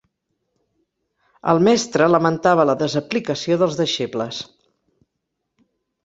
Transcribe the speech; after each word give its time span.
El 1.51 1.59
mestre 1.67 2.07
lamentava 2.13 2.65
la 2.69 2.75
desaplicació 2.79 3.59
dels 3.65 3.77
deixebles. 3.81 4.41